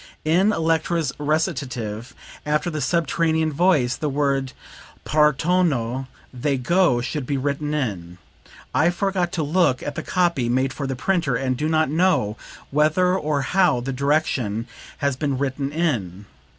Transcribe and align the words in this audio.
In 0.25 0.51
Electra's 0.51 1.13
recitative, 1.19 2.15
after 2.43 2.71
the 2.71 2.81
subterranean 2.81 3.53
voice, 3.53 3.95
the 3.95 4.09
word 4.09 4.51
'Partono 5.05 6.07
(they 6.33 6.57
go)' 6.57 7.01
should 7.01 7.27
be 7.27 7.37
written 7.37 7.75
in; 7.75 8.17
I 8.73 8.89
forgot 8.89 9.31
to 9.33 9.43
look 9.43 9.83
at 9.83 9.93
the 9.93 10.01
copy 10.01 10.49
made 10.49 10.73
for 10.73 10.87
the 10.87 10.95
printer 10.95 11.35
and 11.35 11.55
do 11.55 11.69
not 11.69 11.91
know 11.91 12.35
whether 12.71 13.15
or 13.15 13.41
how 13.43 13.79
the 13.79 13.93
direction 13.93 14.65
has 14.97 15.15
been 15.15 15.37
written 15.37 15.71
in. 15.71 16.25